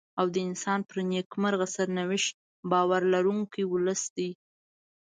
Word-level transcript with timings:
او 0.19 0.25
د 0.33 0.35
انسان 0.47 0.79
پر 0.89 0.97
نېکمرغه 1.11 1.67
سرنوشت 1.75 2.35
باور 2.71 3.01
لرونکی 3.13 3.63
ولس 3.73 4.01
دی. 4.15 4.29